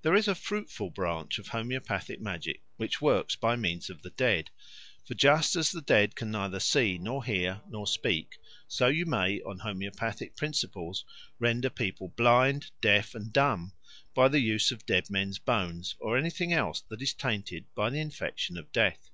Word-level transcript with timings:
There 0.00 0.14
is 0.14 0.26
a 0.26 0.34
fruitful 0.34 0.88
branch 0.88 1.38
of 1.38 1.48
homoeopathic 1.48 2.18
magic 2.18 2.62
which 2.78 3.02
works 3.02 3.36
by 3.36 3.56
means 3.56 3.90
of 3.90 4.00
the 4.00 4.08
dead; 4.08 4.48
for 5.04 5.12
just 5.12 5.54
as 5.54 5.70
the 5.70 5.82
dead 5.82 6.16
can 6.16 6.30
neither 6.30 6.58
see 6.58 6.96
nor 6.96 7.22
hear 7.22 7.60
nor 7.68 7.86
speak, 7.86 8.38
so 8.66 8.86
you 8.86 9.04
may 9.04 9.42
on 9.42 9.58
homoeopathic 9.58 10.34
principles 10.34 11.04
render 11.38 11.68
people 11.68 12.08
blind, 12.08 12.70
deaf 12.80 13.14
and 13.14 13.34
dumb 13.34 13.74
by 14.14 14.28
the 14.28 14.40
use 14.40 14.70
of 14.70 14.86
dead 14.86 15.10
men's 15.10 15.38
bones 15.38 15.94
or 16.00 16.16
anything 16.16 16.54
else 16.54 16.80
that 16.80 17.02
is 17.02 17.12
tainted 17.12 17.66
by 17.74 17.90
the 17.90 18.00
infection 18.00 18.56
of 18.56 18.72
death. 18.72 19.10